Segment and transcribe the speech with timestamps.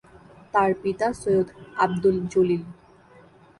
[0.53, 1.47] তাঁর পিতা সৈয়দ
[1.77, 2.63] আবদুল জলিল।